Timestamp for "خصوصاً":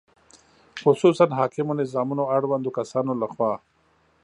0.83-1.25